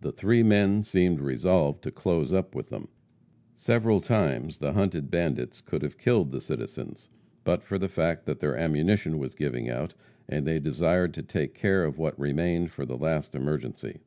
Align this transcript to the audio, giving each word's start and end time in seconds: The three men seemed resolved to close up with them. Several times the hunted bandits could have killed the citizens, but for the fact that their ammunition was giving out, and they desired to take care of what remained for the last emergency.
The 0.00 0.10
three 0.10 0.42
men 0.42 0.82
seemed 0.82 1.20
resolved 1.20 1.84
to 1.84 1.92
close 1.92 2.32
up 2.32 2.52
with 2.52 2.70
them. 2.70 2.88
Several 3.54 4.00
times 4.00 4.58
the 4.58 4.72
hunted 4.72 5.08
bandits 5.08 5.60
could 5.60 5.82
have 5.82 5.96
killed 5.98 6.32
the 6.32 6.40
citizens, 6.40 7.08
but 7.44 7.62
for 7.62 7.78
the 7.78 7.86
fact 7.86 8.26
that 8.26 8.40
their 8.40 8.56
ammunition 8.56 9.20
was 9.20 9.36
giving 9.36 9.70
out, 9.70 9.94
and 10.28 10.44
they 10.48 10.58
desired 10.58 11.14
to 11.14 11.22
take 11.22 11.54
care 11.54 11.84
of 11.84 11.96
what 11.96 12.18
remained 12.18 12.72
for 12.72 12.84
the 12.84 12.96
last 12.98 13.36
emergency. 13.36 14.00